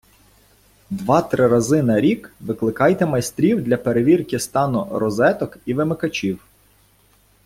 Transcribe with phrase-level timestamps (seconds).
[0.89, 6.45] Два-три рази на рік викликайте майстрів для перевірки стану розеток і вимикачів